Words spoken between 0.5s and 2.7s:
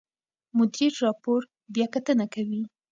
مدیر راپور بیاکتنه کوي.